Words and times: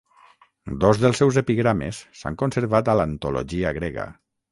Dos 0.83 1.01
dels 1.03 1.19
seus 1.23 1.37
epigrames 1.41 1.99
s'han 2.21 2.39
conservat 2.45 2.89
a 2.95 2.95
l'antologia 3.01 3.75
grega. 3.79 4.09